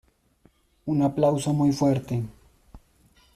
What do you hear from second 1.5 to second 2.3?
muy fuerte".